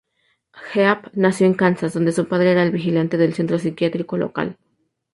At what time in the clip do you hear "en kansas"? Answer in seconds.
1.45-1.93